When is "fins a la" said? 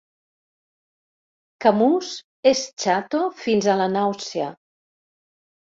3.45-3.89